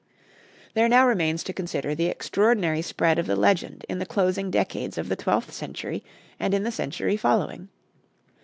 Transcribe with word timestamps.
There 0.73 0.89
now 0.89 1.07
remains 1.07 1.43
to 1.43 1.53
consider 1.53 1.93
the 1.93 2.07
extraordinary 2.07 2.81
spread 2.81 3.19
of 3.19 3.27
the 3.27 3.35
legend 3.35 3.85
in 3.87 3.99
the 3.99 4.05
closing 4.07 4.49
decades 4.49 4.97
of 4.97 5.09
the 5.09 5.15
twelfth 5.15 5.53
century 5.53 6.03
and 6.39 6.55
in 6.55 6.63
the 6.63 6.71
century 6.71 7.17
following. 7.17 7.69